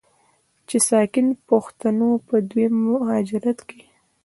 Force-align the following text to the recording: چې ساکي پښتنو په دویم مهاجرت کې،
چې 0.67 0.77
ساکي 0.87 1.21
پښتنو 1.49 2.09
په 2.27 2.35
دویم 2.49 2.75
مهاجرت 2.91 3.59
کې، 3.69 3.81